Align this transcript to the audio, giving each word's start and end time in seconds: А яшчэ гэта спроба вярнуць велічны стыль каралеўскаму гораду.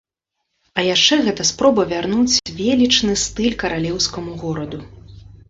А 0.77 0.85
яшчэ 0.95 1.17
гэта 1.27 1.45
спроба 1.49 1.85
вярнуць 1.91 2.41
велічны 2.63 3.13
стыль 3.27 3.57
каралеўскаму 3.67 4.35
гораду. 4.43 4.83